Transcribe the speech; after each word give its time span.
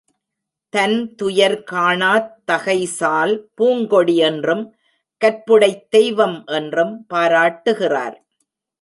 தன்துயர் 0.73 1.63
காணாத் 1.71 2.31
தகைசால் 2.51 3.33
பூங்கொடி 3.57 4.15
என்றும், 4.15 4.75
கற்புடைத் 5.21 5.87
தெய்வம் 5.89 6.43
என்றும் 6.45 7.05
பாராட்டுகிறார். 7.05 8.25